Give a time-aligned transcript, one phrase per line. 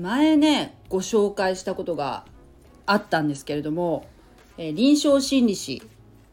[0.00, 2.24] 前ねご紹介したことが
[2.86, 4.06] あったんですけれども、
[4.58, 5.82] え臨床心理士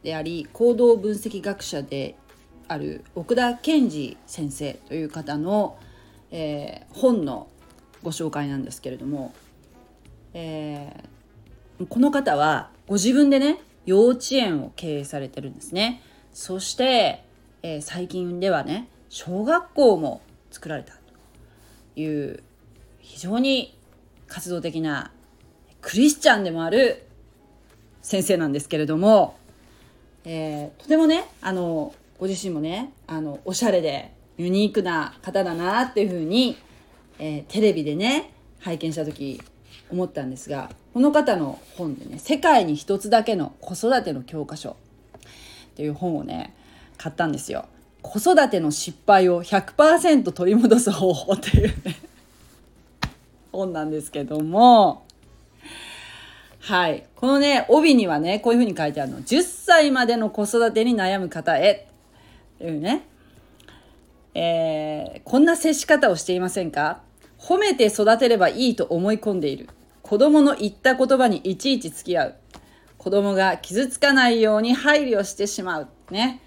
[0.03, 2.15] であり行動分析学者で
[2.67, 5.77] ある奥田健二先生という方の、
[6.31, 7.47] えー、本の
[8.03, 9.33] ご紹介なんですけれども、
[10.33, 16.01] えー、この方はご自分でね幼稚園を経営されてるんですね。
[16.33, 17.23] そして、
[17.63, 20.21] えー、最近ではね小学校も
[20.51, 20.93] 作られた
[21.95, 22.43] という
[23.07, 23.75] 非常に
[24.27, 25.11] 活動的な
[25.81, 27.07] クリスチャンでもある
[28.01, 29.37] 先生なんですけれども、
[30.25, 36.57] えー、とてもねあのご自身もねあのおしゃれでユニークな方だなっていうふうに、
[37.17, 39.41] えー、テレビでね拝見した時
[39.89, 44.75] 思ったんですがこの方の本でね「世界に一つだけの子育ての教科書」っ
[45.75, 46.53] ていう本をね
[46.97, 47.65] 買ったんですよ。
[48.01, 52.06] 子育ての失敗を100%取り戻す方法っていうね
[53.51, 55.05] 本なんですけども
[56.59, 57.05] はい。
[57.15, 59.19] このね、帯にはね、こういうふうに書いてあるの。
[59.19, 61.87] 10歳までの子育てに悩む方へ。
[62.55, 63.05] っていうね。
[64.33, 67.01] えー、こんな接し方をしていませんか？
[67.39, 69.69] 褒めて育てればいいと思い込んでいる。
[70.01, 72.35] 子供の言った言葉にいちいち付き合う。
[72.97, 75.87] 子供が傷つかないように配慮してしまう。
[76.11, 76.41] ね。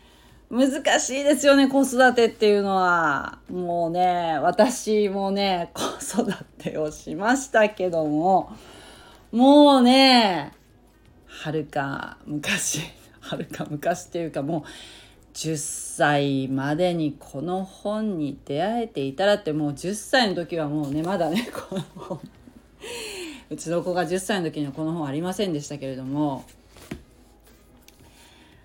[0.51, 3.39] 難しいですよね、子育てっていうのは。
[3.49, 8.53] もうね、私もね、子育てをしましたけども、
[9.33, 10.53] もうね、
[11.27, 12.81] はるか昔、
[13.21, 14.63] はるか昔っていうかもう、
[15.35, 22.21] 10歳までにこの本に出会えていたらってもう10歳の時はもうねまだね この本
[23.49, 26.45] うちの子が10歳の時にはこの本ありませんでしたけれども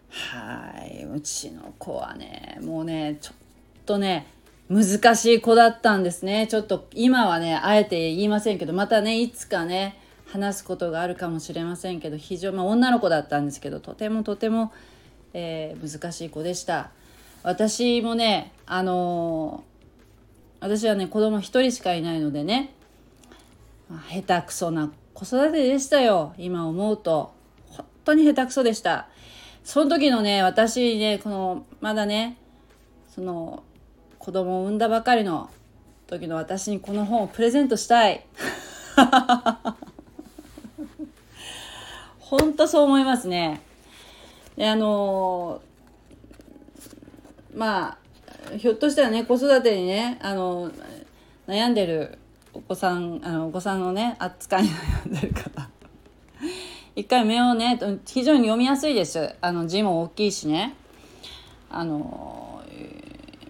[0.10, 3.36] はいうちの子はねもうねちょっ
[3.86, 4.28] とね
[4.68, 6.48] 難しい子だったんですね。
[6.48, 14.74] ちょっと今はねあえて言いませんけどまたねいつかね話すことがあるかもしれませんけど非常、まあ、女の子だったんですけどとてもとても、
[15.34, 16.90] えー、難しい子でした。
[17.44, 22.74] 私もねあのー、私はね子供一人しかいないのでね、
[23.88, 26.34] まあ、下手くそな子育てでしたよ。
[26.38, 27.34] 今思うと。
[27.70, 29.10] 本当に下手くそでした。
[29.64, 32.38] その時のね私ねこのまだね
[33.14, 33.64] その
[34.26, 35.52] 子供を産んだばかりの
[36.08, 38.26] 時の私にこの本をプレゼントしたい。
[42.18, 43.62] 本当そう思いますね。
[44.58, 45.62] であの
[47.56, 48.00] ま
[48.52, 50.72] あひょっとしたらね子育てにねあの
[51.48, 52.18] 悩んでる
[52.52, 55.70] お子さんあのお子さんのね扱いに悩んでる方。
[56.96, 59.36] 一回目をね非常に読みやすいです。
[59.40, 60.74] あの字も大きいしね。
[61.70, 62.45] あの、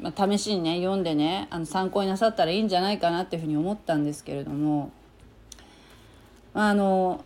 [0.06, 4.92] まあ、試しにね読んでねあの参考になさったらいいんじゃないかなっていうふうに思ったんですけれども
[6.54, 7.26] あの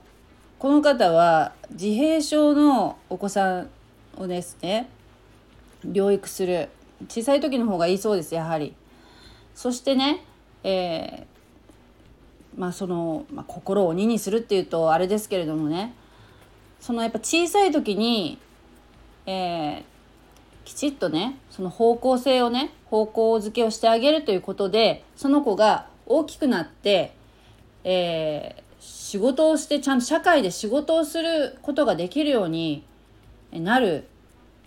[0.59, 3.69] この方は自閉症のお子さん
[4.15, 4.87] をですね
[5.85, 6.69] 療育する
[7.09, 8.73] 小さい時の方がいいそうですやはり。
[9.55, 10.23] そしてね、
[10.63, 15.93] えー、まあその、まあ、心を鬼にするっていうとあれですけれどもね
[16.79, 18.37] そのやっぱ小さい時に、
[19.25, 19.83] えー、
[20.69, 27.15] きちっとねその方向性をね方向づけをしてあげるということでその子が大きくなって、
[27.83, 32.83] えー、仕事をしてちゃんと社会で仕事をすることができるように
[33.51, 34.05] なる、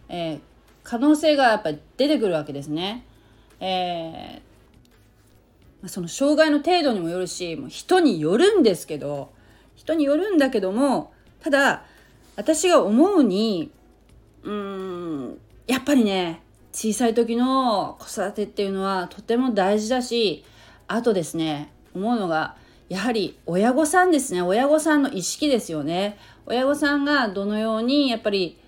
[0.08, 0.40] えー、
[0.82, 3.04] 可能性がやっぱり出てくるわけですね。
[3.60, 9.30] えー、その障害の程度にもよるしもう人によるんですけど
[9.76, 11.84] 人によるんだけどもただ
[12.34, 13.70] 私が思うに
[14.42, 15.38] うーん
[15.72, 20.44] やっぱりね小さい時の子育てっていうのはとても大事だし
[20.86, 22.56] あとですね思うのが
[22.90, 24.42] やはり親御さんですね。
[24.42, 26.18] 親御さんの意識ですよね。
[26.44, 28.58] 親御さんがどのようにやっぱり、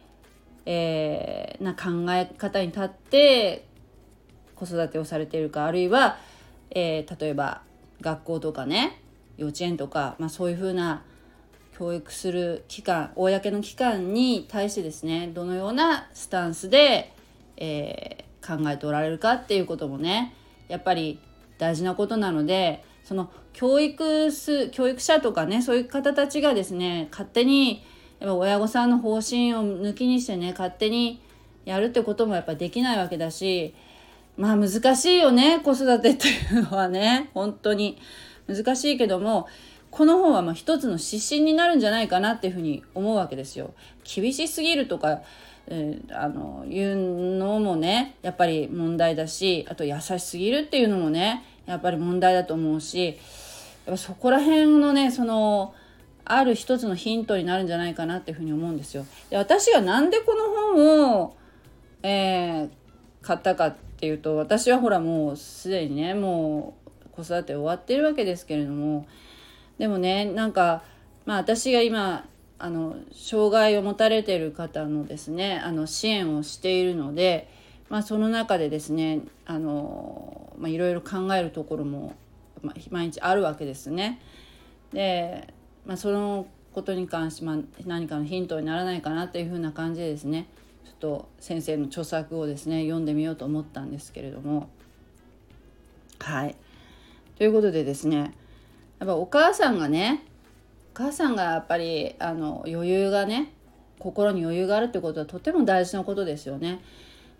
[0.65, 3.67] えー、な考え方に立って
[4.55, 6.17] 子育てをされているかあるいは、
[6.71, 7.61] えー、例えば
[8.01, 9.03] 学校とかね
[9.37, 11.03] 幼稚園とか、まあ、そういうふうな
[11.77, 17.13] 教育する機関公の機関に対してですねどのようなスタンスで、
[17.57, 20.35] えー、考えておられるかっていうこともね
[20.69, 21.19] やっぱり
[21.59, 27.85] 大事なことなのでその教育す教育者とかねそういう方たちがですね勝手に
[28.21, 31.21] やっぱ親御さんの方針を抜きにしてね勝手に
[31.65, 33.75] やるってこともやっぱできないわけだし
[34.37, 37.99] まあ難しいよね子育てっていうのはね本当に。
[38.47, 39.49] 難しいけども
[39.95, 43.75] この本はまあ一つの指針になるんじゃないかなっていうふうに思うわけですよ。
[44.03, 45.23] 厳しすぎるとか、
[45.69, 53.17] えー、あのいうのもねやっぱり問題だしあと優しすぎるっていうのもねやっぱり問題だと思うしやっ
[53.87, 55.75] ぱそこら辺のねその
[56.25, 59.07] ある一つのヒントになるんじゃないかなっていうふうに思うんですよ。
[59.31, 61.37] で私がなんでこの本を、
[62.03, 62.69] えー、
[63.23, 66.75] 買ったかっていうと私はほらもうすでにねも
[67.07, 69.07] う子育て終わってるわけですけれども
[69.79, 70.83] でもねなんか
[71.27, 72.27] まあ私が今
[72.59, 77.49] あの障害を持たれている方のですねあの支援をしているので、
[77.89, 82.15] まあ、その中でですねあの、まあ、いろいろ考えるところも、
[82.63, 84.21] まあ、毎日あるわけですね。
[84.93, 85.53] で、
[85.85, 87.57] まあ、そのことに関して、まあ、
[87.87, 90.49] 何かのヒントにならないかなっていうふうな感じでですね
[90.85, 94.69] ちょっと先生の著作をですね読んでみようと思ったんですけれども
[96.21, 96.57] はい。
[97.37, 98.33] ということでですね
[99.05, 100.25] やっぱお母さんがね
[100.95, 103.53] 母さんがやっぱりあの余裕がね
[103.99, 106.81] 心に余裕があるってことはとても大事なことですよね。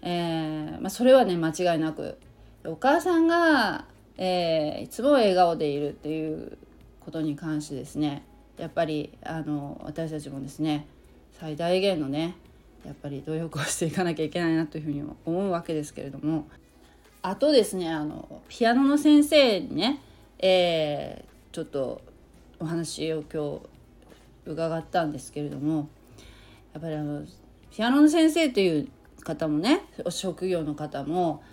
[0.03, 2.19] えー、まあ、それはね間違いなく
[2.67, 3.87] お母さんが、
[4.19, 6.59] えー、いつも笑顔でいるっていう
[7.01, 8.25] ことに関してですね
[8.59, 10.87] やっぱりあの私たちもですね
[11.41, 12.37] 最大限のね
[12.85, 16.47] やっぱり努力をしていかなきゃいけないなというふうに思うわけですけれども
[17.23, 20.03] あとですねあのピアノの先生にね、
[20.39, 22.03] え、ちょっと
[22.59, 23.61] お話を今
[24.45, 25.89] 日伺ったんですけれども
[26.73, 27.23] やっぱりあの
[27.71, 28.89] ピアノの先生という
[29.21, 31.45] 方もね職業の方も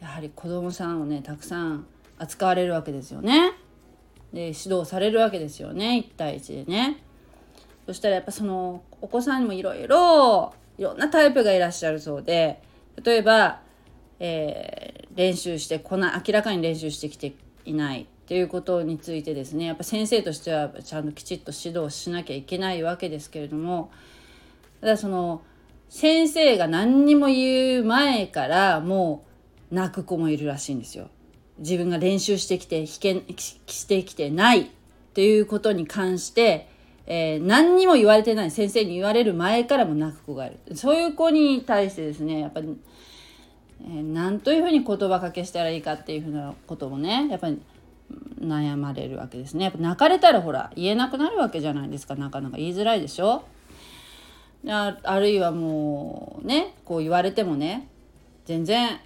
[0.00, 1.86] やはり子どもさんをねたくさん
[2.16, 3.52] 扱われるわけですよね。
[4.32, 6.96] で指導されるわけですよね1対1でね。
[7.84, 12.62] そしたらやっぱそのお子さんにもいろいろいろんなタイプがいらっしゃるそうで
[13.04, 13.60] 例えば、
[14.20, 17.34] えー、練習してこな明らかに練習してきて
[17.66, 23.90] いないっていうことについてですねやっぱ先生としてはちゃんときちっと指導しなきゃいけないわけですけれども
[24.80, 25.42] ただその
[25.88, 29.24] 先生が何にも言う前からも
[29.72, 31.08] う泣く子もいるらしいんですよ。
[31.58, 33.24] 自分が練習してきて弾け
[33.66, 34.66] してきてないっ
[35.12, 36.68] ていうことに関して、
[37.06, 42.78] えー、何にも言われてない先生に言われる前からも泣く子がいるそういう子に対してですねやっぱり、
[43.82, 47.60] えー、何というふうに言葉かけしたらいいかっていうふうなこともねやっぱり
[48.40, 49.64] 悩まれるわけですね。
[49.64, 52.14] やっぱ泣かれたらほら言えなくなるわけじゃないですか。
[52.16, 53.42] なかなか言いづらいでしょ？
[54.68, 57.88] ああるいはもうねこう言われてもね
[58.44, 59.00] 全然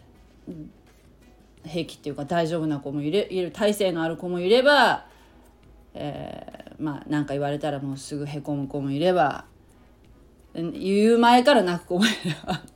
[1.64, 5.06] 平気っていうか大丈夫な子もいるいる体勢のある子もいれば、
[5.94, 9.44] えー、まあ何か言われたらもうすぐへこむ子もいれば
[10.54, 12.14] 言う前から泣く子もいれ
[12.46, 12.60] ば。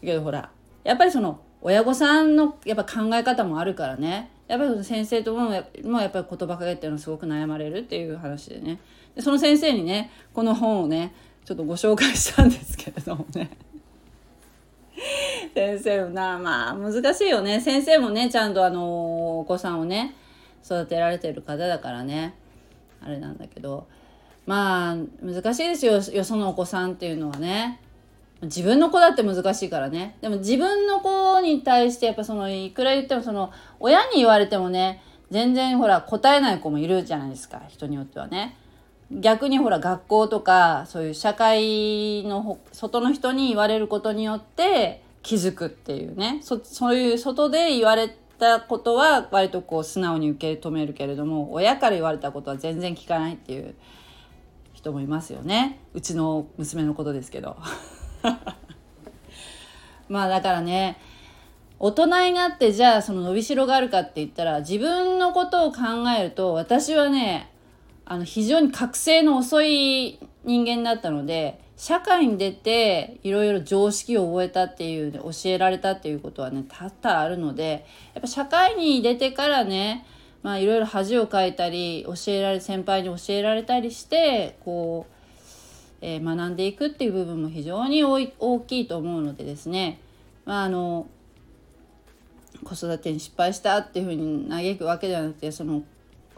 [0.00, 0.48] けどほら
[0.84, 4.30] やっぱりその親御さんのやっぱ考え方もあるからね。
[4.48, 5.50] やっぱり先生とも
[5.84, 8.78] もやっぱり言葉かけっていうのはすごく悩まれるっていう話でね。
[9.14, 11.12] でその先生にねこの本をね
[11.44, 13.50] ちょっとご紹介したんですけれどもね。
[15.54, 17.60] 先生もなまあ難しいよね。
[17.60, 20.14] 先生もねちゃんとあのお子さんをね
[20.64, 22.34] 育てられてる方だからね。
[23.02, 23.86] あれなんだけど。
[24.46, 25.94] まあ難しいですよ。
[25.94, 27.80] よそのお子さんっていうのはね。
[28.42, 30.16] 自分の子だって難しいからね。
[30.20, 37.62] でも自分の子に対してやっぱそのいくら言ってもその親に言われてもね全然ほら答えない子もいるじゃないですか。
[37.68, 38.56] 人によってはね。
[39.10, 46.40] 逆にほら学校とかそういう社会の外の人に言われることによって気づくっていうね。
[46.42, 53.74] そそういう外で言われたことは割とこう素直に受け止めるけれども親から言われたことは全然聞かないっていう
[54.74, 55.80] 人もいますよね。
[55.94, 57.56] うちの娘のことですけど。
[60.08, 60.98] まあだからね
[61.78, 65.80] 大人になってじゃあその伸びしろがあるかって言ったら自分のことを考
[66.18, 67.50] えると私はね
[68.04, 80.06] あの非常に覚醒の遅い人間だったので社会に出ていろいろ常識を覚えたっていうね教えられたっていうことはね多々あるのでやっぱ社会に出てからね
[80.42, 85.15] まあいろいろ恥をかいたり教えられ先輩に教えられたりしてこう
[86.08, 89.98] え、学んでいくっていう部分も非常に大きいと思うのでですね、
[90.44, 91.08] まあ、あの
[92.62, 95.82] 子育てに失敗したっていうふうに嘆くわけではなくてその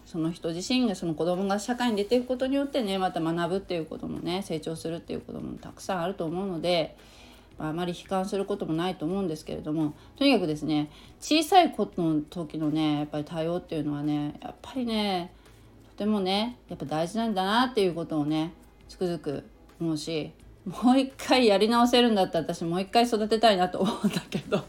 [0.07, 6.97] その人自身がその子供が社会に出ていくことによってねまた学ぶっていうこともね成長するっていうこともたくさんあると思うので、
[7.59, 15.31] まあ、あまり悲観することもないと思うんですけれどもとにかくですね小さい子の時のねやっぱり対応っていうのはねやっぱりね
[15.91, 18.55] とてもねやっぱ大事なんだなっていうことをね
[18.89, 19.45] つくづく
[19.81, 20.33] 思うし
[20.69, 24.63] もう一回やり直せるんだったら私もう一回育てたいなと思うんだけど。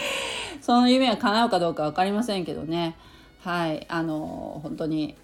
[0.60, 2.96] その夢は叶うかどうか分かりませんけどね。
[3.42, 3.84] はい。
[3.88, 5.16] あの本当に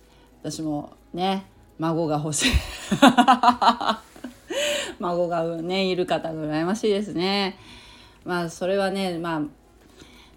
[0.42, 1.46] 私もね
[1.78, 2.52] 孫が欲しい。
[4.98, 7.58] 孫がねいる方が羨ましいですね。
[8.24, 9.42] まあそれはねまあ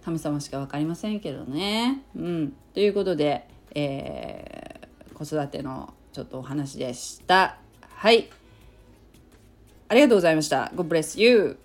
[0.04, 2.04] 神様しか分かりませんけどね。
[2.16, 7.58] うん、ということで、えー、子育てのちょっとお話でした。
[8.06, 8.30] はい。
[9.88, 10.72] ありがとうございました。
[10.76, 11.58] God bless you.